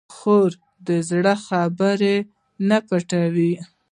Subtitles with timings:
[0.15, 0.51] خور
[0.87, 2.15] د زړه خبرې
[2.67, 3.53] نه پټوي.